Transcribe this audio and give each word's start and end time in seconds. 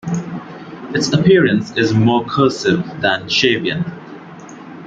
Its 0.95 1.13
appearance 1.13 1.77
is 1.77 1.93
more 1.93 2.25
cursive 2.25 2.79
than 3.01 3.25
Shavian. 3.27 3.85